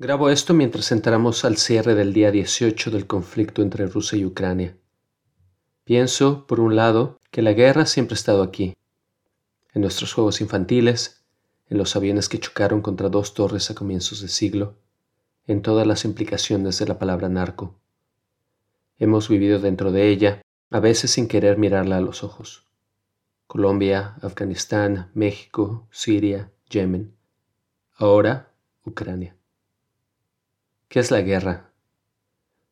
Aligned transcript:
Grabo 0.00 0.30
esto 0.30 0.54
mientras 0.54 0.92
entramos 0.92 1.44
al 1.44 1.58
cierre 1.58 1.94
del 1.94 2.14
día 2.14 2.30
18 2.30 2.90
del 2.90 3.06
conflicto 3.06 3.60
entre 3.60 3.86
Rusia 3.86 4.16
y 4.16 4.24
Ucrania. 4.24 4.74
Pienso, 5.84 6.46
por 6.46 6.58
un 6.58 6.74
lado, 6.74 7.20
que 7.30 7.42
la 7.42 7.52
guerra 7.52 7.84
siempre 7.84 8.14
ha 8.14 8.16
estado 8.16 8.42
aquí, 8.42 8.74
en 9.74 9.82
nuestros 9.82 10.14
juegos 10.14 10.40
infantiles, 10.40 11.22
en 11.68 11.76
los 11.76 11.96
aviones 11.96 12.30
que 12.30 12.40
chocaron 12.40 12.80
contra 12.80 13.10
dos 13.10 13.34
torres 13.34 13.70
a 13.70 13.74
comienzos 13.74 14.22
de 14.22 14.28
siglo, 14.28 14.78
en 15.46 15.60
todas 15.60 15.86
las 15.86 16.06
implicaciones 16.06 16.78
de 16.78 16.86
la 16.86 16.98
palabra 16.98 17.28
narco. 17.28 17.78
Hemos 18.98 19.28
vivido 19.28 19.58
dentro 19.58 19.92
de 19.92 20.08
ella, 20.08 20.40
a 20.70 20.80
veces 20.80 21.10
sin 21.10 21.28
querer 21.28 21.58
mirarla 21.58 21.98
a 21.98 22.00
los 22.00 22.24
ojos. 22.24 22.64
Colombia, 23.46 24.14
Afganistán, 24.22 25.10
México, 25.12 25.86
Siria, 25.90 26.50
Yemen. 26.70 27.14
Ahora, 27.98 28.54
Ucrania. 28.86 29.36
¿Qué 30.90 30.98
es 30.98 31.12
la 31.12 31.20
guerra? 31.20 31.70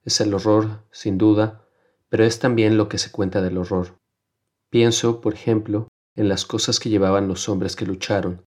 Es 0.03 0.21
el 0.21 0.35
horror, 0.35 0.83
sin 0.91 1.19
duda, 1.19 1.65
pero 2.09 2.25
es 2.25 2.41
también 2.41 2.77
lo 2.77 2.89
que 2.89 2.99
se 2.99 3.13
cuenta 3.13 3.41
del 3.41 3.57
horror. 3.57 4.01
Pienso, 4.71 5.21
por 5.21 5.35
ejemplo, 5.35 5.87
en 6.17 6.29
las 6.29 6.45
cosas 6.45 6.81
que 6.81 6.89
llevaban 6.89 7.29
los 7.29 7.49
hombres 7.49 7.77
que 7.77 7.87
lucharon, 7.87 8.45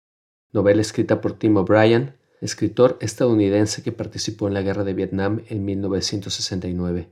novela 0.52 0.82
escrita 0.82 1.22
por 1.22 1.40
Tim 1.40 1.56
O'Brien, 1.56 2.18
escritor 2.42 2.98
estadounidense 3.00 3.82
que 3.82 3.94
participó 3.94 4.50
en 4.50 4.56
la 4.56 4.62
guerra 4.62 4.84
de 4.84 4.94
Vietnam 4.94 5.42
en 5.48 5.64
1969. 5.64 7.10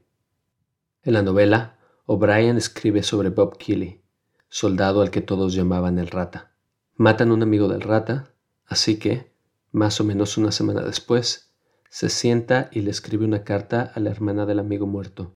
En 1.04 1.14
la 1.14 1.22
novela, 1.22 1.78
O'Brien 2.08 2.58
escribe 2.58 3.04
sobre 3.04 3.30
Bob 3.30 3.58
Keeley, 3.58 4.02
soldado 4.50 5.02
al 5.02 5.12
que 5.12 5.22
todos 5.22 5.54
llamaban 5.54 5.98
el 5.98 6.08
rata. 6.08 6.52
Matan 6.98 7.32
a 7.32 7.36
un 7.36 7.42
amigo 7.42 7.70
del 7.70 7.80
rata, 7.80 8.34
así 8.66 9.00
que, 9.00 9.32
más 9.72 10.02
o 10.02 10.04
menos 10.04 10.38
una 10.38 10.52
semana 10.52 10.82
después, 10.82 11.49
se 11.90 12.10
sienta 12.10 12.70
y 12.72 12.82
le 12.82 12.92
escribe 12.92 13.26
una 13.26 13.44
carta 13.44 13.92
a 13.94 14.00
la 14.00 14.12
hermana 14.12 14.46
del 14.46 14.60
amigo 14.60 14.86
muerto. 14.86 15.34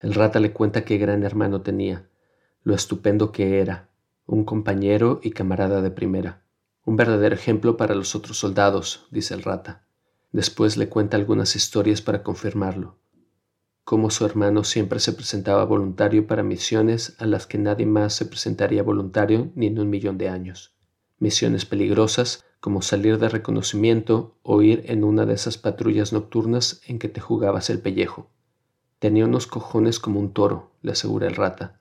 El 0.00 0.14
rata 0.14 0.38
le 0.38 0.52
cuenta 0.52 0.84
qué 0.84 0.98
gran 0.98 1.24
hermano 1.24 1.62
tenía, 1.62 2.08
lo 2.62 2.74
estupendo 2.74 3.32
que 3.32 3.60
era, 3.60 3.88
un 4.26 4.44
compañero 4.44 5.20
y 5.22 5.30
camarada 5.30 5.80
de 5.80 5.90
primera. 5.90 6.44
Un 6.84 6.96
verdadero 6.96 7.34
ejemplo 7.34 7.76
para 7.76 7.94
los 7.94 8.14
otros 8.14 8.38
soldados, 8.38 9.06
dice 9.10 9.34
el 9.34 9.42
rata. 9.42 9.86
Después 10.30 10.76
le 10.76 10.88
cuenta 10.90 11.16
algunas 11.16 11.56
historias 11.56 12.02
para 12.02 12.22
confirmarlo. 12.22 12.98
Cómo 13.84 14.10
su 14.10 14.26
hermano 14.26 14.64
siempre 14.64 15.00
se 15.00 15.14
presentaba 15.14 15.64
voluntario 15.64 16.26
para 16.26 16.42
misiones 16.42 17.16
a 17.18 17.24
las 17.24 17.46
que 17.46 17.56
nadie 17.56 17.86
más 17.86 18.12
se 18.12 18.26
presentaría 18.26 18.82
voluntario 18.82 19.50
ni 19.54 19.68
en 19.68 19.78
un 19.78 19.88
millón 19.88 20.18
de 20.18 20.28
años. 20.28 20.76
Misiones 21.18 21.64
peligrosas 21.64 22.44
como 22.60 22.82
salir 22.82 23.18
de 23.18 23.28
reconocimiento 23.28 24.36
o 24.42 24.62
ir 24.62 24.82
en 24.86 25.04
una 25.04 25.26
de 25.26 25.34
esas 25.34 25.58
patrullas 25.58 26.12
nocturnas 26.12 26.80
en 26.86 26.98
que 26.98 27.08
te 27.08 27.20
jugabas 27.20 27.70
el 27.70 27.80
pellejo. 27.80 28.30
Tenía 28.98 29.26
unos 29.26 29.46
cojones 29.46 30.00
como 30.00 30.18
un 30.18 30.32
toro, 30.32 30.72
le 30.82 30.92
asegura 30.92 31.28
el 31.28 31.36
rata. 31.36 31.80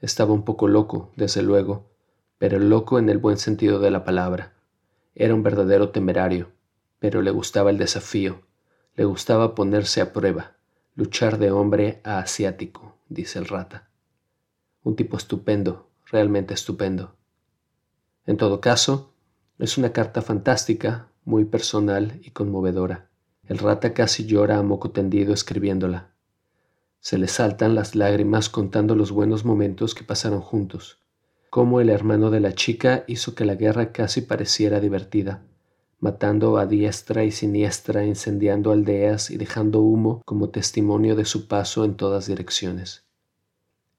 Estaba 0.00 0.32
un 0.32 0.44
poco 0.44 0.66
loco, 0.66 1.12
desde 1.16 1.42
luego, 1.42 1.90
pero 2.38 2.58
loco 2.58 2.98
en 2.98 3.08
el 3.08 3.18
buen 3.18 3.38
sentido 3.38 3.78
de 3.78 3.90
la 3.90 4.04
palabra. 4.04 4.54
Era 5.14 5.34
un 5.34 5.42
verdadero 5.42 5.90
temerario, 5.90 6.50
pero 6.98 7.22
le 7.22 7.30
gustaba 7.30 7.70
el 7.70 7.78
desafío, 7.78 8.42
le 8.94 9.04
gustaba 9.04 9.54
ponerse 9.54 10.00
a 10.00 10.12
prueba, 10.12 10.56
luchar 10.94 11.38
de 11.38 11.50
hombre 11.50 12.00
a 12.04 12.18
asiático, 12.18 12.96
dice 13.08 13.38
el 13.38 13.46
rata. 13.46 13.88
Un 14.82 14.96
tipo 14.96 15.16
estupendo, 15.16 15.88
realmente 16.06 16.54
estupendo. 16.54 17.16
En 18.26 18.36
todo 18.36 18.60
caso, 18.60 19.14
es 19.58 19.78
una 19.78 19.92
carta 19.92 20.20
fantástica, 20.20 21.08
muy 21.24 21.46
personal 21.46 22.20
y 22.22 22.30
conmovedora. 22.30 23.08
El 23.44 23.58
rata 23.58 23.94
casi 23.94 24.26
llora 24.26 24.58
a 24.58 24.62
moco 24.62 24.90
tendido 24.90 25.32
escribiéndola. 25.32 26.10
Se 27.00 27.16
le 27.16 27.26
saltan 27.26 27.74
las 27.74 27.94
lágrimas 27.94 28.50
contando 28.50 28.94
los 28.94 29.12
buenos 29.12 29.44
momentos 29.44 29.94
que 29.94 30.04
pasaron 30.04 30.42
juntos, 30.42 30.98
cómo 31.48 31.80
el 31.80 31.88
hermano 31.88 32.30
de 32.30 32.40
la 32.40 32.52
chica 32.52 33.04
hizo 33.06 33.34
que 33.34 33.46
la 33.46 33.54
guerra 33.54 33.92
casi 33.92 34.20
pareciera 34.20 34.78
divertida, 34.78 35.42
matando 36.00 36.58
a 36.58 36.66
diestra 36.66 37.24
y 37.24 37.30
siniestra, 37.30 38.04
incendiando 38.04 38.72
aldeas 38.72 39.30
y 39.30 39.38
dejando 39.38 39.80
humo 39.80 40.20
como 40.26 40.50
testimonio 40.50 41.16
de 41.16 41.24
su 41.24 41.48
paso 41.48 41.84
en 41.86 41.94
todas 41.96 42.26
direcciones. 42.26 43.06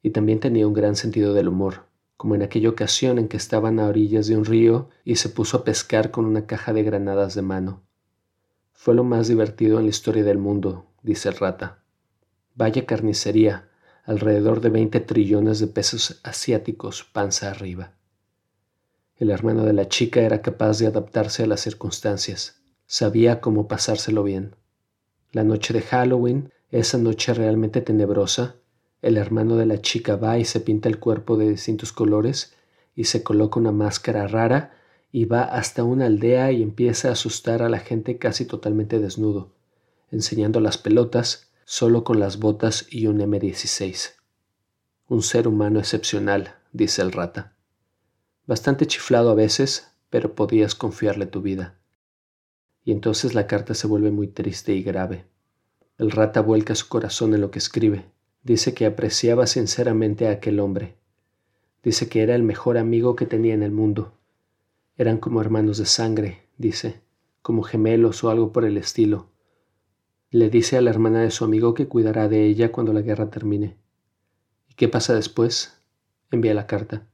Y 0.03 0.11
también 0.11 0.39
tenía 0.39 0.67
un 0.67 0.73
gran 0.73 0.95
sentido 0.95 1.33
del 1.33 1.47
humor, 1.47 1.86
como 2.17 2.35
en 2.35 2.41
aquella 2.41 2.69
ocasión 2.69 3.19
en 3.19 3.27
que 3.27 3.37
estaban 3.37 3.79
a 3.79 3.87
orillas 3.87 4.27
de 4.27 4.35
un 4.35 4.43
río 4.43 4.89
y 5.05 5.15
se 5.15 5.29
puso 5.29 5.57
a 5.57 5.63
pescar 5.63 6.11
con 6.11 6.25
una 6.25 6.47
caja 6.47 6.73
de 6.73 6.83
granadas 6.83 7.35
de 7.35 7.43
mano. 7.43 7.83
Fue 8.73 8.95
lo 8.95 9.03
más 9.03 9.27
divertido 9.27 9.77
en 9.77 9.85
la 9.85 9.91
historia 9.91 10.23
del 10.23 10.39
mundo, 10.39 10.87
dice 11.03 11.29
el 11.29 11.35
rata. 11.35 11.83
Vaya 12.55 12.85
carnicería, 12.85 13.69
alrededor 14.03 14.61
de 14.61 14.69
veinte 14.69 14.99
trillones 14.99 15.59
de 15.59 15.67
pesos 15.67 16.19
asiáticos 16.23 17.03
panza 17.03 17.51
arriba. 17.51 17.93
El 19.15 19.29
hermano 19.29 19.63
de 19.63 19.73
la 19.73 19.87
chica 19.87 20.21
era 20.21 20.41
capaz 20.41 20.79
de 20.79 20.87
adaptarse 20.87 21.43
a 21.43 21.47
las 21.47 21.61
circunstancias, 21.61 22.61
sabía 22.87 23.41
cómo 23.41 23.67
pasárselo 23.67 24.23
bien. 24.23 24.55
La 25.31 25.43
noche 25.43 25.73
de 25.73 25.81
Halloween, 25.81 26.51
esa 26.71 26.97
noche 26.97 27.33
realmente 27.33 27.81
tenebrosa, 27.81 28.55
el 29.01 29.17
hermano 29.17 29.57
de 29.57 29.65
la 29.65 29.81
chica 29.81 30.15
va 30.15 30.39
y 30.39 30.45
se 30.45 30.59
pinta 30.59 30.89
el 30.89 30.99
cuerpo 30.99 31.37
de 31.37 31.49
distintos 31.49 31.91
colores 31.91 32.55
y 32.95 33.05
se 33.05 33.23
coloca 33.23 33.59
una 33.59 33.71
máscara 33.71 34.27
rara 34.27 34.73
y 35.11 35.25
va 35.25 35.43
hasta 35.43 35.83
una 35.83 36.07
aldea 36.07 36.51
y 36.51 36.63
empieza 36.63 37.09
a 37.09 37.11
asustar 37.13 37.61
a 37.61 37.69
la 37.69 37.79
gente 37.79 38.17
casi 38.17 38.45
totalmente 38.45 38.99
desnudo, 38.99 39.53
enseñando 40.11 40.59
las 40.59 40.77
pelotas 40.77 41.51
solo 41.65 42.03
con 42.03 42.19
las 42.19 42.39
botas 42.39 42.87
y 42.89 43.07
un 43.07 43.19
M16. 43.19 44.13
Un 45.07 45.21
ser 45.21 45.47
humano 45.47 45.79
excepcional, 45.79 46.55
dice 46.71 47.01
el 47.01 47.11
rata. 47.11 47.55
Bastante 48.45 48.87
chiflado 48.87 49.29
a 49.29 49.35
veces, 49.35 49.91
pero 50.09 50.33
podías 50.33 50.75
confiarle 50.75 51.25
tu 51.25 51.41
vida. 51.41 51.77
Y 52.83 52.91
entonces 52.91 53.33
la 53.33 53.47
carta 53.47 53.73
se 53.73 53.87
vuelve 53.87 54.11
muy 54.11 54.27
triste 54.27 54.73
y 54.73 54.81
grave. 54.81 55.25
El 55.97 56.11
rata 56.11 56.41
vuelca 56.41 56.73
su 56.75 56.87
corazón 56.87 57.33
en 57.33 57.41
lo 57.41 57.51
que 57.51 57.59
escribe, 57.59 58.05
Dice 58.47 58.73
que 58.73 58.85
apreciaba 58.85 59.45
sinceramente 59.45 60.29
a 60.29 60.31
aquel 60.31 60.61
hombre. 60.61 60.95
Dice 61.83 62.07
que 62.07 62.23
era 62.23 62.33
el 62.33 62.43
mejor 62.43 62.77
amigo 62.77 63.13
que 63.17 63.25
tenía 63.25 63.53
en 63.53 63.61
el 63.61 63.73
mundo. 63.73 64.13
Eran 64.95 65.17
como 65.17 65.41
hermanos 65.41 65.77
de 65.79 65.85
sangre, 65.85 66.43
dice, 66.57 67.01
como 67.41 67.61
gemelos 67.61 68.23
o 68.23 68.29
algo 68.29 68.53
por 68.53 68.63
el 68.63 68.77
estilo. 68.77 69.27
Le 70.31 70.49
dice 70.49 70.77
a 70.77 70.81
la 70.81 70.91
hermana 70.91 71.19
de 71.23 71.31
su 71.31 71.43
amigo 71.43 71.73
que 71.73 71.89
cuidará 71.89 72.29
de 72.29 72.45
ella 72.45 72.71
cuando 72.71 72.93
la 72.93 73.01
guerra 73.01 73.29
termine. 73.29 73.75
¿Y 74.69 74.75
qué 74.75 74.87
pasa 74.87 75.13
después? 75.13 75.81
Envía 76.31 76.53
la 76.53 76.67
carta. 76.67 77.05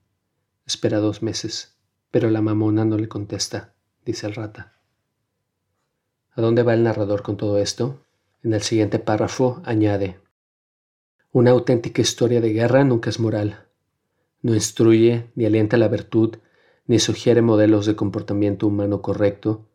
Espera 0.68 1.00
dos 1.00 1.24
meses, 1.24 1.80
pero 2.12 2.30
la 2.30 2.44
mamona 2.44 2.86
no 2.86 3.00
le 3.00 3.08
contesta, 3.08 3.74
dice 4.06 4.28
el 4.28 4.36
rata. 4.36 4.74
¿A 6.36 6.42
dónde 6.44 6.62
va 6.62 6.76
el 6.76 6.84
narrador 6.84 7.24
con 7.24 7.38
todo 7.38 7.58
esto? 7.58 8.06
En 8.44 8.54
el 8.54 8.62
siguiente 8.62 9.00
párrafo 9.00 9.64
añade, 9.66 10.20
una 11.34 11.50
auténtica 11.50 12.00
historia 12.00 12.42
de 12.42 12.54
guerra 12.54 12.84
nunca 12.84 13.10
es 13.10 13.20
moral. 13.20 13.66
No 14.44 14.54
instruye, 14.54 15.32
ni 15.34 15.46
alienta 15.46 15.78
la 15.78 15.88
virtud, 15.88 16.36
ni 16.86 17.00
sugiere 17.00 17.42
modelos 17.42 17.88
de 17.88 17.96
comportamiento 17.96 18.68
humano 18.68 19.02
correcto, 19.02 19.66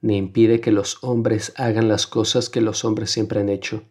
ni 0.00 0.16
impide 0.16 0.60
que 0.60 0.70
los 0.70 1.02
hombres 1.02 1.52
hagan 1.56 1.88
las 1.88 2.06
cosas 2.06 2.48
que 2.48 2.60
los 2.60 2.84
hombres 2.84 3.10
siempre 3.10 3.40
han 3.40 3.48
hecho. 3.48 3.82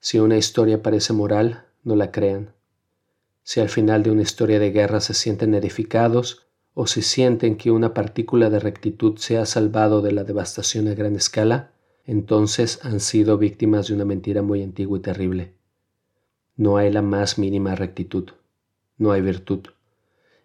Si 0.00 0.18
una 0.18 0.38
historia 0.38 0.82
parece 0.82 1.12
moral, 1.12 1.66
no 1.82 1.96
la 1.96 2.10
crean. 2.10 2.54
Si 3.42 3.60
al 3.60 3.68
final 3.68 4.02
de 4.02 4.10
una 4.10 4.22
historia 4.22 4.58
de 4.58 4.70
guerra 4.70 5.00
se 5.00 5.12
sienten 5.12 5.54
edificados, 5.54 6.46
o 6.72 6.86
si 6.86 7.02
sienten 7.02 7.56
que 7.56 7.72
una 7.72 7.92
partícula 7.92 8.48
de 8.48 8.58
rectitud 8.58 9.18
se 9.18 9.36
ha 9.36 9.44
salvado 9.44 10.00
de 10.00 10.12
la 10.12 10.24
devastación 10.24 10.88
a 10.88 10.94
gran 10.94 11.14
escala, 11.14 11.72
entonces 12.06 12.82
han 12.86 13.00
sido 13.00 13.36
víctimas 13.36 13.88
de 13.88 13.94
una 13.94 14.06
mentira 14.06 14.40
muy 14.40 14.62
antigua 14.62 14.96
y 14.96 15.02
terrible. 15.02 15.63
No 16.56 16.76
hay 16.76 16.92
la 16.92 17.02
más 17.02 17.36
mínima 17.38 17.74
rectitud, 17.74 18.30
no 18.96 19.10
hay 19.10 19.20
virtud. 19.20 19.66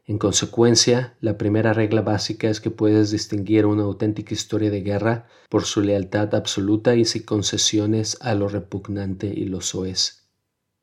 En 0.05 0.17
consecuencia, 0.17 1.15
la 1.21 1.37
primera 1.37 1.71
regla 1.71 2.01
básica 2.01 2.49
es 2.49 2.59
que 2.59 2.71
puedes 2.71 3.11
distinguir 3.11 3.67
una 3.67 3.83
auténtica 3.83 4.33
historia 4.33 4.71
de 4.71 4.81
guerra 4.81 5.27
por 5.49 5.65
su 5.65 5.81
lealtad 5.81 6.33
absoluta 6.33 6.95
y 6.95 7.05
sin 7.05 7.21
concesiones 7.21 8.17
a 8.21 8.33
lo 8.33 8.47
repugnante 8.47 9.27
y 9.27 9.45
lo 9.45 9.61
soez. 9.61 10.23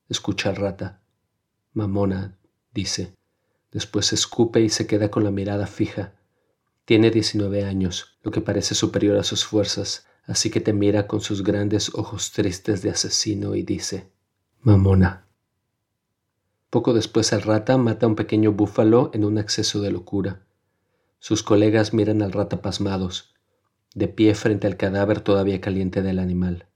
Escucha 0.09 0.53
rata. 0.53 1.01
Mamona, 1.73 2.39
dice. 2.73 3.17
Después 3.73 4.13
escupe 4.13 4.61
y 4.61 4.69
se 4.69 4.87
queda 4.87 5.11
con 5.11 5.25
la 5.25 5.33
mirada 5.33 5.67
fija. 5.67 6.15
Tiene 6.85 7.11
19 7.11 7.65
años, 7.65 8.17
lo 8.23 8.31
que 8.31 8.41
parece 8.41 8.77
superior 8.77 9.19
a 9.19 9.25
sus 9.25 9.45
fuerzas, 9.45 10.07
así 10.25 10.51
que 10.51 10.61
te 10.61 10.73
mira 10.73 11.09
con 11.09 11.21
sus 11.21 11.43
grandes 11.43 11.93
ojos 11.97 12.31
tristes 12.31 12.81
de 12.83 12.91
asesino 12.91 13.57
y 13.57 13.65
dice, 13.65 14.09
Mamona. 14.67 15.29
Poco 16.71 16.93
después 16.93 17.33
el 17.33 17.43
rata 17.43 17.79
mata 17.79 18.05
a 18.05 18.09
un 18.09 18.17
pequeño 18.17 18.51
búfalo 18.51 19.13
en 19.15 19.25
un 19.25 19.39
acceso 19.39 19.81
de 19.81 19.93
locura. 19.93 20.45
Sus 21.21 21.45
colegas 21.45 21.95
miran 21.95 22.21
al 22.21 22.33
rata 22.33 22.63
pasmados, 22.63 23.33
de 23.95 24.09
pie 24.09 24.35
frente 24.35 24.67
al 24.67 24.77
cadáver 24.77 25.21
todavía 25.21 25.61
caliente 25.61 26.03
del 26.03 26.19
animal. 26.19 26.67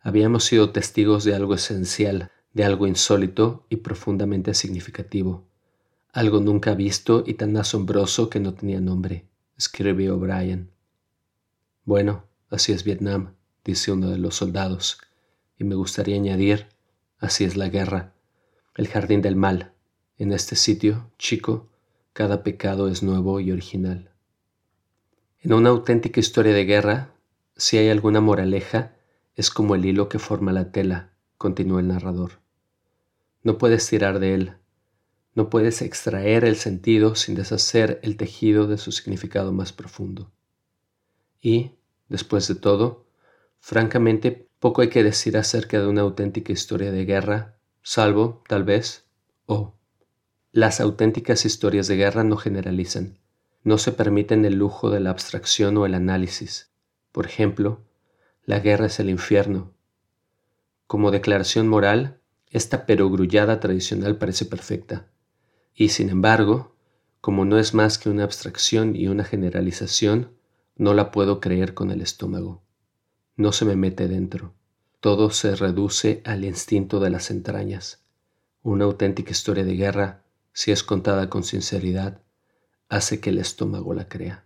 Habíamos 0.00 0.46
sido 0.46 0.70
testigos 0.70 1.22
de 1.22 1.36
algo 1.36 1.54
esencial, 1.54 2.32
de 2.54 2.64
algo 2.64 2.88
insólito 2.88 3.66
y 3.68 3.76
profundamente 3.76 4.52
significativo, 4.52 5.44
algo 6.12 6.40
nunca 6.40 6.74
visto 6.74 7.22
y 7.24 7.34
tan 7.34 7.56
asombroso 7.56 8.28
que 8.28 8.40
no 8.40 8.52
tenía 8.52 8.80
nombre, 8.80 9.28
escribió 9.56 10.16
O'Brien. 10.16 10.72
Bueno, 11.84 12.24
así 12.50 12.72
es 12.72 12.82
Vietnam, 12.82 13.36
dice 13.64 13.92
uno 13.92 14.10
de 14.10 14.18
los 14.18 14.34
soldados, 14.34 14.98
y 15.58 15.64
me 15.64 15.74
gustaría 15.74 16.16
añadir, 16.16 16.68
así 17.18 17.44
es 17.44 17.56
la 17.56 17.68
guerra 17.68 18.14
el 18.76 18.88
jardín 18.88 19.22
del 19.22 19.36
mal. 19.36 19.72
En 20.18 20.32
este 20.32 20.56
sitio, 20.56 21.10
chico, 21.18 21.68
cada 22.12 22.42
pecado 22.42 22.88
es 22.88 23.02
nuevo 23.02 23.40
y 23.40 23.52
original. 23.52 24.10
En 25.40 25.52
una 25.52 25.70
auténtica 25.70 26.20
historia 26.20 26.52
de 26.52 26.64
guerra, 26.64 27.14
si 27.56 27.78
hay 27.78 27.88
alguna 27.88 28.20
moraleja, 28.20 28.96
es 29.36 29.50
como 29.50 29.74
el 29.74 29.84
hilo 29.84 30.08
que 30.08 30.18
forma 30.18 30.52
la 30.52 30.72
tela, 30.72 31.12
continuó 31.38 31.78
el 31.78 31.88
narrador. 31.88 32.40
No 33.42 33.58
puedes 33.58 33.86
tirar 33.88 34.18
de 34.20 34.34
él, 34.34 34.52
no 35.34 35.50
puedes 35.50 35.82
extraer 35.82 36.44
el 36.44 36.56
sentido 36.56 37.14
sin 37.14 37.34
deshacer 37.34 38.00
el 38.02 38.16
tejido 38.16 38.66
de 38.66 38.78
su 38.78 38.92
significado 38.92 39.52
más 39.52 39.72
profundo. 39.72 40.30
Y, 41.40 41.72
después 42.08 42.48
de 42.48 42.54
todo, 42.54 43.06
francamente, 43.58 44.48
poco 44.64 44.80
hay 44.80 44.88
que 44.88 45.04
decir 45.04 45.36
acerca 45.36 45.78
de 45.78 45.86
una 45.86 46.00
auténtica 46.00 46.50
historia 46.50 46.90
de 46.90 47.04
guerra 47.04 47.58
salvo, 47.82 48.42
tal 48.48 48.64
vez, 48.64 49.04
o 49.44 49.74
las 50.52 50.80
auténticas 50.80 51.44
historias 51.44 51.86
de 51.86 51.96
guerra 51.96 52.24
no 52.24 52.38
generalizan, 52.38 53.18
no 53.62 53.76
se 53.76 53.92
permiten 53.92 54.46
el 54.46 54.54
lujo 54.54 54.88
de 54.88 55.00
la 55.00 55.10
abstracción 55.10 55.76
o 55.76 55.84
el 55.84 55.92
análisis. 55.92 56.70
Por 57.12 57.26
ejemplo, 57.26 57.82
la 58.46 58.58
guerra 58.58 58.86
es 58.86 58.98
el 59.00 59.10
infierno. 59.10 59.74
Como 60.86 61.10
declaración 61.10 61.68
moral, 61.68 62.22
esta 62.48 62.86
perogrullada 62.86 63.60
tradicional 63.60 64.16
parece 64.16 64.46
perfecta, 64.46 65.10
y 65.74 65.90
sin 65.90 66.08
embargo, 66.08 66.74
como 67.20 67.44
no 67.44 67.58
es 67.58 67.74
más 67.74 67.98
que 67.98 68.08
una 68.08 68.24
abstracción 68.24 68.96
y 68.96 69.08
una 69.08 69.24
generalización, 69.24 70.30
no 70.74 70.94
la 70.94 71.10
puedo 71.10 71.38
creer 71.38 71.74
con 71.74 71.90
el 71.90 72.00
estómago. 72.00 72.63
No 73.36 73.50
se 73.52 73.64
me 73.64 73.74
mete 73.74 74.06
dentro. 74.06 74.54
Todo 75.00 75.30
se 75.30 75.56
reduce 75.56 76.22
al 76.24 76.44
instinto 76.44 77.00
de 77.00 77.10
las 77.10 77.30
entrañas. 77.30 78.00
Una 78.62 78.84
auténtica 78.84 79.32
historia 79.32 79.64
de 79.64 79.74
guerra, 79.74 80.22
si 80.52 80.70
es 80.70 80.84
contada 80.84 81.28
con 81.28 81.42
sinceridad, 81.42 82.20
hace 82.88 83.20
que 83.20 83.30
el 83.30 83.38
estómago 83.38 83.92
la 83.92 84.08
crea. 84.08 84.44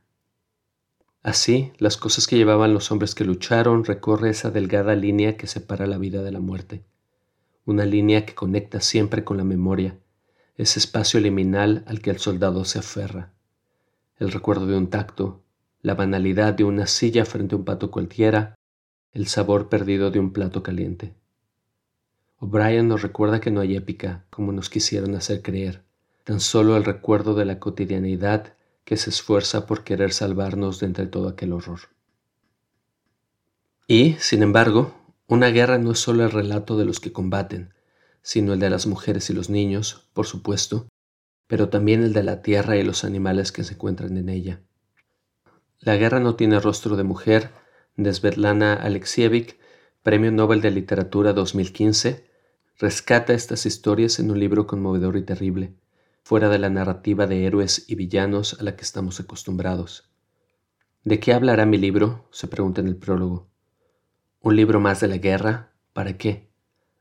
Así, 1.22 1.72
las 1.76 1.98
cosas 1.98 2.26
que 2.26 2.36
llevaban 2.36 2.72
los 2.72 2.90
hombres 2.90 3.14
que 3.14 3.24
lucharon 3.24 3.84
recorre 3.84 4.30
esa 4.30 4.50
delgada 4.50 4.94
línea 4.94 5.36
que 5.36 5.46
separa 5.46 5.86
la 5.86 5.98
vida 5.98 6.22
de 6.22 6.32
la 6.32 6.40
muerte, 6.40 6.82
una 7.66 7.84
línea 7.84 8.24
que 8.24 8.34
conecta 8.34 8.80
siempre 8.80 9.24
con 9.24 9.36
la 9.36 9.44
memoria, 9.44 9.98
ese 10.56 10.78
espacio 10.78 11.20
liminal 11.20 11.84
al 11.86 12.00
que 12.00 12.10
el 12.10 12.18
soldado 12.18 12.64
se 12.64 12.78
aferra, 12.78 13.32
el 14.18 14.32
recuerdo 14.32 14.66
de 14.66 14.78
un 14.78 14.88
tacto, 14.88 15.42
la 15.82 15.94
banalidad 15.94 16.54
de 16.54 16.64
una 16.64 16.86
silla 16.86 17.24
frente 17.26 17.54
a 17.54 17.58
un 17.58 17.64
pato 17.64 17.90
cualquiera, 17.90 18.57
el 19.12 19.26
sabor 19.26 19.68
perdido 19.68 20.10
de 20.10 20.18
un 20.18 20.32
plato 20.32 20.62
caliente. 20.62 21.14
O'Brien 22.38 22.88
nos 22.88 23.02
recuerda 23.02 23.40
que 23.40 23.50
no 23.50 23.60
hay 23.60 23.76
épica, 23.76 24.24
como 24.30 24.52
nos 24.52 24.70
quisieron 24.70 25.14
hacer 25.16 25.42
creer, 25.42 25.82
tan 26.24 26.40
solo 26.40 26.76
el 26.76 26.84
recuerdo 26.84 27.34
de 27.34 27.44
la 27.44 27.58
cotidianidad 27.58 28.54
que 28.84 28.96
se 28.96 29.10
esfuerza 29.10 29.66
por 29.66 29.84
querer 29.84 30.12
salvarnos 30.12 30.80
de 30.80 30.86
entre 30.86 31.06
todo 31.06 31.28
aquel 31.28 31.52
horror. 31.52 31.80
Y, 33.86 34.14
sin 34.20 34.42
embargo, 34.42 34.94
una 35.26 35.48
guerra 35.48 35.78
no 35.78 35.92
es 35.92 35.98
solo 35.98 36.24
el 36.24 36.30
relato 36.30 36.76
de 36.76 36.84
los 36.84 37.00
que 37.00 37.12
combaten, 37.12 37.74
sino 38.22 38.52
el 38.52 38.60
de 38.60 38.70
las 38.70 38.86
mujeres 38.86 39.30
y 39.30 39.32
los 39.32 39.50
niños, 39.50 40.08
por 40.12 40.26
supuesto, 40.26 40.86
pero 41.46 41.70
también 41.70 42.02
el 42.02 42.12
de 42.12 42.22
la 42.22 42.42
tierra 42.42 42.76
y 42.76 42.82
los 42.82 43.04
animales 43.04 43.50
que 43.52 43.64
se 43.64 43.74
encuentran 43.74 44.16
en 44.16 44.28
ella. 44.28 44.60
La 45.80 45.96
guerra 45.96 46.20
no 46.20 46.34
tiene 46.36 46.60
rostro 46.60 46.96
de 46.96 47.04
mujer, 47.04 47.50
de 47.98 48.14
Svetlana 48.14 48.74
Alexievich, 48.74 49.58
Premio 50.04 50.30
Nobel 50.30 50.60
de 50.60 50.70
Literatura 50.70 51.32
2015, 51.32 52.24
rescata 52.78 53.34
estas 53.34 53.66
historias 53.66 54.20
en 54.20 54.30
un 54.30 54.38
libro 54.38 54.68
conmovedor 54.68 55.16
y 55.16 55.22
terrible, 55.22 55.74
fuera 56.22 56.48
de 56.48 56.60
la 56.60 56.70
narrativa 56.70 57.26
de 57.26 57.44
héroes 57.44 57.86
y 57.88 57.96
villanos 57.96 58.56
a 58.60 58.62
la 58.62 58.76
que 58.76 58.82
estamos 58.82 59.18
acostumbrados. 59.18 60.08
¿De 61.02 61.18
qué 61.18 61.32
hablará 61.32 61.66
mi 61.66 61.76
libro? 61.76 62.28
se 62.30 62.46
pregunta 62.46 62.80
en 62.80 62.86
el 62.86 62.96
prólogo. 62.96 63.48
¿Un 64.40 64.54
libro 64.54 64.78
más 64.78 65.00
de 65.00 65.08
la 65.08 65.18
guerra? 65.18 65.72
¿Para 65.92 66.16
qué? 66.16 66.48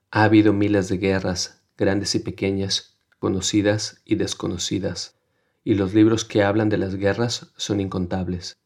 Ha 0.09 0.23
habido 0.23 0.51
miles 0.51 0.89
de 0.89 0.97
guerras, 0.97 1.61
grandes 1.77 2.15
y 2.15 2.19
pequeñas, 2.19 2.97
conocidas 3.19 4.01
y 4.03 4.15
desconocidas, 4.15 5.19
y 5.63 5.75
los 5.75 5.93
libros 5.93 6.25
que 6.25 6.41
hablan 6.41 6.69
de 6.69 6.77
las 6.77 6.95
guerras 6.95 7.51
son 7.55 7.81
incontables. 7.81 8.57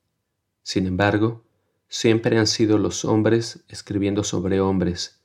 Sin 0.64 0.88
embargo, 0.88 1.44
Siempre 1.94 2.40
han 2.40 2.48
sido 2.48 2.78
los 2.78 3.04
hombres 3.04 3.66
escribiendo 3.68 4.24
sobre 4.24 4.62
hombres. 4.62 5.20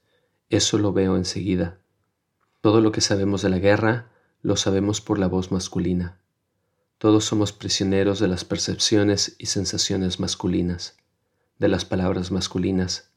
Eso 0.51 0.79
lo 0.79 0.93
veo 0.93 1.17
enseguida. 1.17 1.79
Todo 2.61 2.81
lo 2.81 2.91
que 2.91 3.01
sabemos 3.01 3.43
de 3.43 3.51
la 3.51 3.61
guerra 3.61 4.11
lo 4.43 4.57
sabemos 4.57 5.01
por 5.01 5.21
la 5.21 5.29
voz 5.29 5.53
masculina. 5.53 6.19
Todos 6.99 7.25
somos 7.25 7.53
prisioneros 7.53 8.19
de 8.19 8.27
las 8.27 8.45
percepciones 8.45 9.37
y 9.39 9.47
sensaciones 9.47 10.19
masculinas, 10.19 10.97
de 11.61 11.69
las 11.69 11.85
palabras 11.85 12.33
masculinas. 12.33 13.13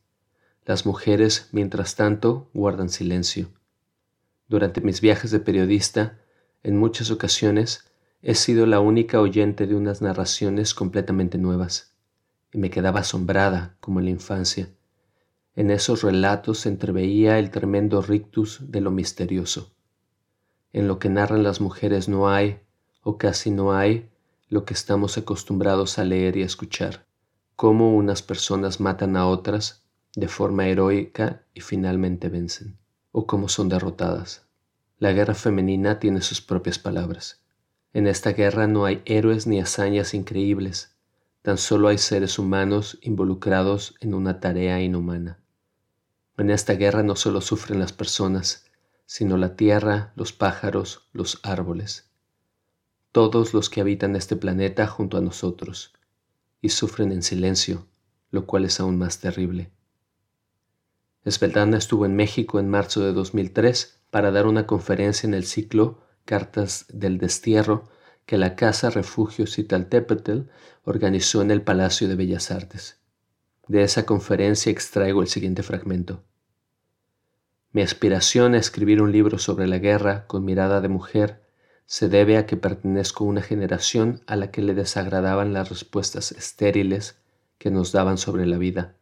Las 0.64 0.86
mujeres, 0.86 1.50
mientras 1.52 1.96
tanto, 1.96 2.52
guardan 2.54 2.90
silencio. 2.90 3.50
Durante 4.48 4.80
mis 4.80 5.02
viajes 5.02 5.32
de 5.32 5.40
periodista, 5.40 6.20
en 6.62 6.78
muchas 6.78 7.10
ocasiones, 7.10 7.86
he 8.22 8.36
sido 8.36 8.68
la 8.68 8.80
única 8.80 9.20
oyente 9.20 9.66
de 9.66 9.74
unas 9.74 10.04
narraciones 10.04 10.76
completamente 10.76 11.40
nuevas 11.40 11.89
y 12.52 12.58
me 12.58 12.70
quedaba 12.70 13.02
asombrada 13.02 13.76
como 13.80 14.00
en 14.00 14.06
la 14.06 14.12
infancia. 14.12 14.70
En 15.56 15.72
esos 15.72 16.04
relatos 16.04 16.60
se 16.60 16.70
entreveía 16.70 17.38
el 17.40 17.52
tremendo 17.52 18.02
rictus 18.02 18.72
de 18.72 18.82
lo 18.82 18.92
misterioso. 18.92 19.72
En 20.72 20.88
lo 20.88 21.00
que 21.00 21.10
narran 21.10 21.44
las 21.44 21.62
mujeres 21.62 22.08
no 22.08 22.30
hay, 22.30 22.60
o 23.04 23.18
casi 23.18 23.52
no 23.52 23.74
hay, 23.74 24.10
lo 24.50 24.66
que 24.66 24.74
estamos 24.74 25.18
acostumbrados 25.18 26.00
a 26.00 26.06
leer 26.06 26.38
y 26.38 26.44
a 26.44 26.46
escuchar, 26.46 27.06
cómo 27.56 27.96
unas 27.96 28.22
personas 28.22 28.80
matan 28.80 29.18
a 29.18 29.28
otras 29.28 29.84
de 30.16 30.28
forma 30.28 30.68
heroica 30.68 31.44
y 31.54 31.62
finalmente 31.62 32.30
vencen, 32.30 32.78
o 33.12 33.28
cómo 33.28 33.50
son 33.50 33.70
derrotadas. 33.70 34.48
La 34.98 35.12
guerra 35.14 35.36
femenina 35.36 36.00
tiene 36.00 36.22
sus 36.22 36.42
propias 36.42 36.80
palabras. 36.80 37.42
En 37.94 38.08
esta 38.08 38.32
guerra 38.32 38.68
no 38.68 38.86
hay 38.86 39.02
héroes 39.06 39.48
ni 39.48 39.60
hazañas 39.60 40.14
increíbles, 40.14 40.96
Tan 41.42 41.58
solo 41.58 41.88
hay 41.88 41.98
seres 41.98 42.38
humanos 42.38 42.98
involucrados 43.02 43.96
en 44.02 44.14
una 44.14 44.40
tarea 44.40 44.82
inhumana. 44.82 45.40
En 46.38 46.50
esta 46.50 46.74
guerra 46.74 47.02
no 47.04 47.16
solo 47.16 47.42
sufren 47.42 47.80
las 47.80 47.94
personas, 47.94 48.66
sino 49.06 49.38
la 49.38 49.56
tierra, 49.56 50.14
los 50.16 50.34
pájaros, 50.34 51.08
los 51.14 51.40
árboles, 51.44 52.12
todos 53.12 53.54
los 53.54 53.70
que 53.70 53.82
habitan 53.82 54.16
este 54.16 54.36
planeta 54.36 54.86
junto 54.86 55.18
a 55.18 55.22
nosotros, 55.22 55.94
y 56.62 56.70
sufren 56.70 57.12
en 57.12 57.24
silencio, 57.24 57.88
lo 58.32 58.46
cual 58.46 58.66
es 58.66 58.80
aún 58.80 58.98
más 58.98 59.20
terrible. 59.20 59.72
Esbeltana 61.24 61.78
estuvo 61.78 62.06
en 62.06 62.16
México 62.16 62.60
en 62.60 62.70
marzo 62.70 63.02
de 63.02 63.14
2003 63.14 64.02
para 64.10 64.32
dar 64.32 64.46
una 64.46 64.68
conferencia 64.68 65.28
en 65.28 65.34
el 65.34 65.46
ciclo 65.46 66.02
Cartas 66.26 66.86
del 66.90 67.18
Destierro 67.18 67.90
que 68.30 68.38
la 68.38 68.56
Casa 68.56 68.92
Refugio 68.92 69.48
Citaltépetl 69.48 70.42
organizó 70.84 71.42
en 71.42 71.50
el 71.50 71.64
Palacio 71.64 72.08
de 72.08 72.14
Bellas 72.14 72.52
Artes. 72.52 73.00
De 73.68 73.82
esa 73.82 74.06
conferencia 74.06 74.72
extraigo 74.72 75.24
el 75.24 75.28
siguiente 75.28 75.64
fragmento. 75.64 76.24
Mi 77.72 77.82
aspiración 77.82 78.54
a 78.54 78.60
escribir 78.60 79.02
un 79.02 79.12
libro 79.12 79.40
sobre 79.40 79.66
la 79.66 79.80
guerra 79.80 80.28
con 80.28 80.46
mirada 80.46 80.80
de 80.80 80.90
mujer 80.90 81.42
se 81.88 82.08
debe 82.08 82.38
a 82.38 82.46
que 82.46 82.56
pertenezco 82.56 83.24
a 83.24 83.28
una 83.30 83.42
generación 83.42 84.22
a 84.28 84.36
la 84.36 84.52
que 84.52 84.62
le 84.62 84.76
desagradaban 84.76 85.52
las 85.52 85.70
respuestas 85.70 86.32
estériles 86.32 87.20
que 87.58 87.72
nos 87.72 87.92
daban 87.92 88.20
sobre 88.20 88.46
la 88.46 88.60
vida. 88.60 88.96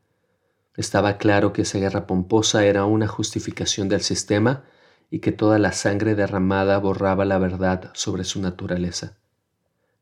Estaba 0.77 1.17
claro 1.17 1.51
que 1.51 1.63
esa 1.63 1.79
guerra 1.79 2.07
pomposa 2.07 2.63
era 2.63 2.85
una 2.85 3.09
justificación 3.09 3.89
del 3.89 4.03
sistema 4.03 4.63
y 5.09 5.19
que 5.19 5.31
toda 5.31 5.59
la 5.59 5.71
sangre 5.71 6.15
derramada 6.15 6.77
borraba 6.79 7.25
la 7.25 7.37
verdad 7.37 7.91
sobre 7.93 8.23
su 8.23 8.41
naturaleza. 8.41 9.17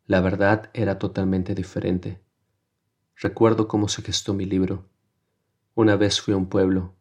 La 0.08 0.22
verdad 0.22 0.70
era 0.74 1.00
totalmente 1.00 1.56
diferente. 1.56 2.22
Recuerdo 3.16 3.68
cómo 3.68 3.88
se 3.88 4.02
gestó 4.02 4.34
mi 4.34 4.46
libro. 4.46 4.90
Una 5.74 5.96
vez 5.96 6.22
fui 6.22 6.34
a 6.34 6.38
un 6.38 6.48
pueblo. 6.48 6.94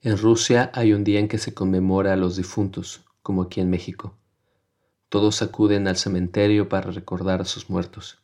En 0.00 0.16
Rusia 0.16 0.70
hay 0.74 0.92
un 0.92 1.04
día 1.04 1.20
en 1.20 1.28
que 1.28 1.38
se 1.38 1.54
conmemora 1.54 2.12
a 2.12 2.16
los 2.16 2.36
difuntos, 2.36 3.04
como 3.22 3.42
aquí 3.42 3.60
en 3.60 3.70
México. 3.70 4.16
Todos 5.08 5.42
acuden 5.42 5.88
al 5.88 5.96
cementerio 5.96 6.68
para 6.68 6.90
recordar 6.90 7.40
a 7.40 7.44
sus 7.44 7.70
muertos. 7.70 8.18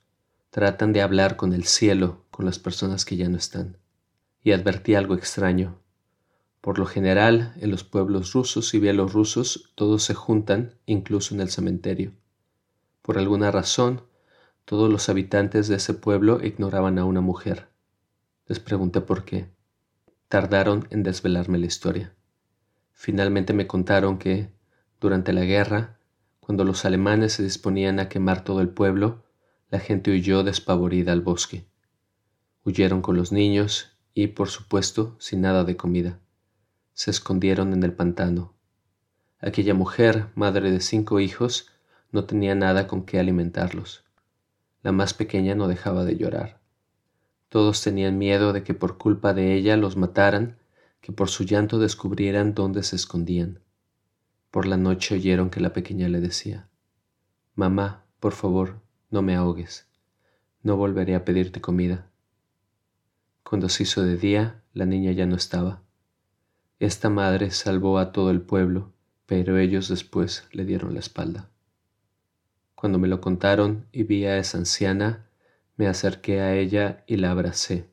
Tratan 0.51 0.93
de 0.93 1.03
hablar 1.03 1.37
con 1.37 1.53
el 1.53 1.65
cielo, 1.65 2.25
con 2.31 2.45
las 2.45 2.59
personas 2.59 3.05
que 3.05 3.17
ya 3.17 3.29
no 3.29 3.37
están. 3.37 3.79
Y 4.43 4.53
advertí 4.53 4.95
algo 4.95 5.15
extraño. 5.15 5.79
Por 6.65 6.79
lo 6.79 6.87
general, 6.87 7.53
en 7.61 7.71
los 7.71 7.85
pueblos 7.85 8.33
rusos 8.33 8.73
y 8.73 8.79
bielorrusos 8.79 9.71
todos 9.75 10.03
se 10.03 10.15
juntan, 10.15 10.79
incluso 10.87 11.35
en 11.35 11.43
el 11.43 11.51
cementerio. 11.51 12.13
Por 13.03 13.19
alguna 13.19 13.51
razón, 13.51 14.01
todos 14.65 14.91
los 14.91 15.11
habitantes 15.11 15.69
de 15.69 15.77
ese 15.77 15.93
pueblo 15.93 16.43
ignoraban 16.43 16.99
a 16.99 17.05
una 17.05 17.21
mujer. 17.21 17.69
Les 18.47 18.61
pregunté 18.61 19.03
por 19.03 19.27
qué. 19.27 19.51
Tardaron 20.29 20.89
en 20.89 21.03
desvelarme 21.03 21.59
la 21.59 21.67
historia. 21.67 22.15
Finalmente 22.95 23.53
me 23.53 23.67
contaron 23.67 24.17
que, 24.17 24.49
durante 25.03 25.35
la 25.35 25.45
guerra, 25.45 25.99
cuando 26.41 26.65
los 26.65 26.87
alemanes 26.87 27.35
se 27.35 27.43
disponían 27.43 28.01
a 28.01 28.09
quemar 28.09 28.43
todo 28.43 28.63
el 28.63 28.71
pueblo, 28.71 29.23
la 29.69 29.81
gente 29.81 30.13
huyó 30.13 30.43
despavorida 30.43 31.13
al 31.13 31.21
bosque. 31.21 31.67
Huyeron 32.65 33.03
con 33.03 33.19
los 33.19 33.33
niños 33.33 33.99
y, 34.15 34.29
por 34.29 34.49
supuesto, 34.49 35.15
sin 35.19 35.43
nada 35.43 35.65
de 35.65 35.77
comida. 35.77 36.21
Se 36.95 37.11
escondieron 37.11 37.73
en 37.73 37.83
el 37.83 37.93
pantano. 37.93 38.55
Aquella 39.41 39.75
mujer, 39.75 40.29
madre 40.35 40.71
de 40.71 40.81
cinco 40.81 41.21
hijos, 41.21 41.71
no 42.13 42.25
tenía 42.25 42.55
nada 42.55 42.87
con 42.87 43.05
qué 43.05 43.19
alimentarlos. 43.19 44.05
La 44.83 44.93
más 44.93 45.13
pequeña 45.13 45.55
no 45.55 45.67
dejaba 45.67 46.05
de 46.05 46.17
llorar. 46.17 46.61
Todos 47.49 47.83
tenían 47.83 48.17
miedo 48.17 48.53
de 48.53 48.63
que 48.63 48.75
por 48.75 48.97
culpa 48.97 49.35
de 49.35 49.55
ella 49.55 49.77
los 49.77 49.97
mataran, 49.97 50.59
que 51.01 51.13
por 51.13 51.29
su 51.29 51.45
llanto 51.45 51.79
descubrieran 51.79 52.55
dónde 52.55 52.83
se 52.83 52.97
escondían. 52.97 53.59
Por 54.51 54.67
la 54.67 54.77
noche 54.77 55.17
oyeron 55.17 55.51
que 55.51 55.61
la 55.61 55.73
pequeña 55.73 56.09
le 56.09 56.21
decía, 56.21 56.69
Mamá, 57.57 58.05
por 58.21 58.33
favor, 58.33 58.81
no 59.11 59.21
me 59.21 59.35
ahogues, 59.35 59.87
no 60.63 60.77
volveré 60.77 61.15
a 61.15 61.25
pedirte 61.25 61.61
comida. 61.61 62.09
Cuando 63.43 63.69
se 63.69 63.83
hizo 63.83 64.03
de 64.03 64.17
día, 64.17 64.63
la 64.73 64.87
niña 64.87 65.13
ya 65.13 65.27
no 65.27 65.37
estaba. 65.37 65.84
Esta 66.79 67.11
madre 67.11 67.51
salvó 67.51 67.99
a 67.99 68.13
todo 68.13 68.31
el 68.31 68.43
pueblo, 68.43 68.93
pero 69.27 69.59
ellos 69.59 69.89
después 69.89 70.49
le 70.53 70.65
dieron 70.65 70.95
la 70.95 71.01
espalda. 71.01 71.51
Cuando 72.75 72.99
me 72.99 73.09
lo 73.09 73.21
contaron 73.21 73.87
y 73.93 74.03
vi 74.03 74.27
a 74.27 74.39
esa 74.39 74.59
anciana, 74.59 75.29
me 75.77 75.87
acerqué 75.87 76.41
a 76.41 76.55
ella 76.55 77.05
y 77.07 77.17
la 77.17 77.31
abracé, 77.31 77.89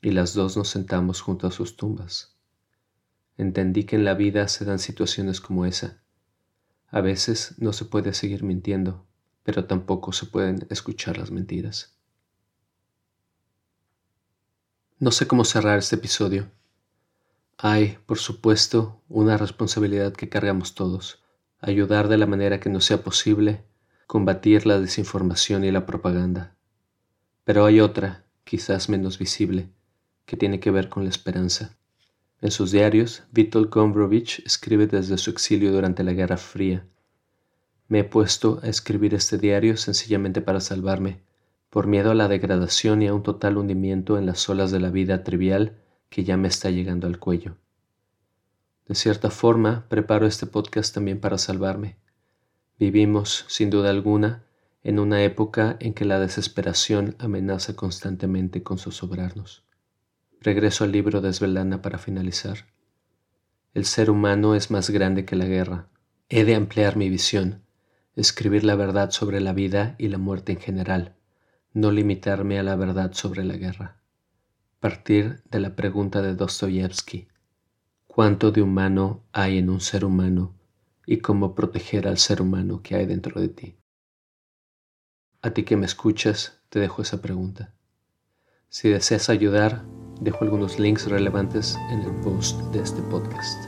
y 0.00 0.10
las 0.10 0.34
dos 0.34 0.56
nos 0.56 0.68
sentamos 0.68 1.20
junto 1.20 1.46
a 1.46 1.52
sus 1.52 1.76
tumbas. 1.76 2.36
Entendí 3.36 3.84
que 3.84 3.96
en 3.96 4.04
la 4.04 4.14
vida 4.14 4.48
se 4.48 4.64
dan 4.64 4.78
situaciones 4.78 5.40
como 5.40 5.64
esa, 5.64 6.02
a 6.92 7.00
veces 7.00 7.54
no 7.56 7.72
se 7.72 7.86
puede 7.86 8.12
seguir 8.12 8.42
mintiendo, 8.42 9.06
pero 9.44 9.64
tampoco 9.64 10.12
se 10.12 10.26
pueden 10.26 10.66
escuchar 10.68 11.16
las 11.16 11.30
mentiras. 11.30 11.96
No 14.98 15.10
sé 15.10 15.26
cómo 15.26 15.46
cerrar 15.46 15.78
este 15.78 15.96
episodio. 15.96 16.50
Hay, 17.64 17.98
por 18.06 18.18
supuesto, 18.18 19.00
una 19.08 19.36
responsabilidad 19.36 20.14
que 20.14 20.28
cargamos 20.28 20.74
todos, 20.74 21.22
ayudar 21.60 22.08
de 22.08 22.18
la 22.18 22.26
manera 22.26 22.58
que 22.58 22.68
nos 22.68 22.84
sea 22.86 23.04
posible, 23.04 23.62
combatir 24.08 24.66
la 24.66 24.80
desinformación 24.80 25.62
y 25.62 25.70
la 25.70 25.86
propaganda. 25.86 26.56
Pero 27.44 27.64
hay 27.64 27.78
otra, 27.78 28.24
quizás 28.42 28.88
menos 28.88 29.16
visible, 29.16 29.68
que 30.26 30.36
tiene 30.36 30.58
que 30.58 30.72
ver 30.72 30.88
con 30.88 31.04
la 31.04 31.10
esperanza. 31.10 31.76
En 32.40 32.50
sus 32.50 32.72
diarios, 32.72 33.22
Vítor 33.30 33.68
Gombrowicz 33.68 34.40
escribe 34.44 34.88
desde 34.88 35.16
su 35.16 35.30
exilio 35.30 35.70
durante 35.70 36.02
la 36.02 36.14
Guerra 36.14 36.38
Fría. 36.38 36.84
Me 37.86 38.00
he 38.00 38.04
puesto 38.04 38.58
a 38.64 38.66
escribir 38.66 39.14
este 39.14 39.38
diario 39.38 39.76
sencillamente 39.76 40.40
para 40.40 40.58
salvarme, 40.58 41.22
por 41.70 41.86
miedo 41.86 42.10
a 42.10 42.16
la 42.16 42.26
degradación 42.26 43.02
y 43.02 43.06
a 43.06 43.14
un 43.14 43.22
total 43.22 43.56
hundimiento 43.56 44.18
en 44.18 44.26
las 44.26 44.48
olas 44.48 44.72
de 44.72 44.80
la 44.80 44.90
vida 44.90 45.22
trivial 45.22 45.76
que 46.12 46.24
ya 46.24 46.36
me 46.36 46.46
está 46.46 46.70
llegando 46.70 47.06
al 47.06 47.18
cuello. 47.18 47.56
De 48.86 48.94
cierta 48.94 49.30
forma, 49.30 49.86
preparo 49.88 50.26
este 50.26 50.46
podcast 50.46 50.94
también 50.94 51.18
para 51.18 51.38
salvarme. 51.38 51.96
Vivimos, 52.78 53.46
sin 53.48 53.70
duda 53.70 53.88
alguna, 53.88 54.44
en 54.84 54.98
una 54.98 55.22
época 55.22 55.78
en 55.80 55.94
que 55.94 56.04
la 56.04 56.20
desesperación 56.20 57.16
amenaza 57.18 57.74
constantemente 57.76 58.62
con 58.62 58.76
zozobrarnos. 58.76 59.64
Regreso 60.42 60.84
al 60.84 60.92
libro 60.92 61.22
de 61.22 61.32
Svelana 61.32 61.80
para 61.80 61.96
finalizar. 61.96 62.66
El 63.72 63.86
ser 63.86 64.10
humano 64.10 64.54
es 64.54 64.70
más 64.70 64.90
grande 64.90 65.24
que 65.24 65.34
la 65.34 65.46
guerra. 65.46 65.88
He 66.28 66.44
de 66.44 66.56
ampliar 66.56 66.98
mi 66.98 67.08
visión, 67.08 67.62
escribir 68.16 68.64
la 68.64 68.74
verdad 68.74 69.12
sobre 69.12 69.40
la 69.40 69.54
vida 69.54 69.94
y 69.96 70.08
la 70.08 70.18
muerte 70.18 70.52
en 70.52 70.60
general, 70.60 71.16
no 71.72 71.90
limitarme 71.90 72.58
a 72.58 72.62
la 72.62 72.76
verdad 72.76 73.14
sobre 73.14 73.44
la 73.44 73.56
guerra. 73.56 74.01
Partir 74.82 75.40
de 75.48 75.60
la 75.60 75.76
pregunta 75.76 76.22
de 76.22 76.34
Dostoyevsky, 76.34 77.28
¿cuánto 78.08 78.50
de 78.50 78.62
humano 78.62 79.22
hay 79.30 79.58
en 79.58 79.70
un 79.70 79.80
ser 79.80 80.04
humano 80.04 80.52
y 81.06 81.18
cómo 81.18 81.54
proteger 81.54 82.08
al 82.08 82.18
ser 82.18 82.42
humano 82.42 82.82
que 82.82 82.96
hay 82.96 83.06
dentro 83.06 83.40
de 83.40 83.48
ti? 83.48 83.76
A 85.40 85.52
ti 85.52 85.62
que 85.62 85.76
me 85.76 85.86
escuchas, 85.86 86.60
te 86.68 86.80
dejo 86.80 87.02
esa 87.02 87.22
pregunta. 87.22 87.72
Si 88.68 88.88
deseas 88.88 89.28
ayudar, 89.28 89.84
Dejo 90.22 90.44
algunos 90.44 90.78
links 90.78 91.08
relevantes 91.08 91.76
en 91.90 92.02
el 92.02 92.12
post 92.22 92.56
de 92.72 92.80
este 92.80 93.02
podcast. 93.02 93.58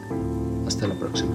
Hasta 0.68 0.87
la 0.87 0.94
próxima. 0.94 1.35